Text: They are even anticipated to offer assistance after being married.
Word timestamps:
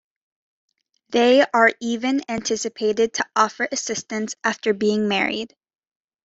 They 1.09 1.45
are 1.53 1.71
even 1.79 2.23
anticipated 2.27 3.13
to 3.13 3.27
offer 3.35 3.67
assistance 3.71 4.33
after 4.43 4.73
being 4.73 5.07
married. 5.07 5.55